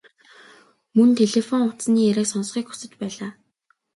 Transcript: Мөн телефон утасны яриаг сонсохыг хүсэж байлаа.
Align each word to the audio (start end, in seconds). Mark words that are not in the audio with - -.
Мөн 0.97 1.09
телефон 1.19 1.59
утасны 1.69 2.01
яриаг 2.11 2.27
сонсохыг 2.31 2.65
хүсэж 2.69 2.91
байлаа. 3.01 3.31